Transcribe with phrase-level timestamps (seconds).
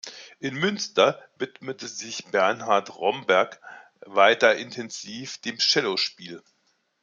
[0.39, 3.61] In Münster widmete sich Bernhard Romberg
[3.99, 6.41] weiter intensiv dem Cellospiel.